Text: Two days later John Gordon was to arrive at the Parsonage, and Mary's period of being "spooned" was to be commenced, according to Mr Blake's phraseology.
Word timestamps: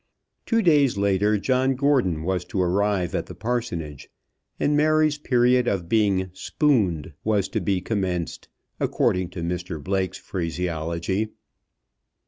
Two 0.47 0.63
days 0.63 0.97
later 0.97 1.37
John 1.37 1.75
Gordon 1.75 2.23
was 2.23 2.43
to 2.45 2.59
arrive 2.59 3.13
at 3.13 3.27
the 3.27 3.35
Parsonage, 3.35 4.09
and 4.59 4.75
Mary's 4.75 5.19
period 5.19 5.67
of 5.67 5.87
being 5.87 6.31
"spooned" 6.33 7.13
was 7.23 7.47
to 7.49 7.61
be 7.61 7.81
commenced, 7.81 8.47
according 8.79 9.29
to 9.29 9.43
Mr 9.43 9.77
Blake's 9.83 10.17
phraseology. 10.17 11.29